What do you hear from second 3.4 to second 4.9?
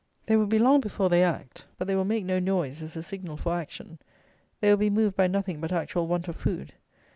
action. They will be